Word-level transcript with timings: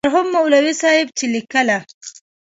مرحوم 0.05 0.27
مولوي 0.35 0.73
صاحب 0.81 1.07
چې 1.17 1.25
لیکله. 1.33 1.77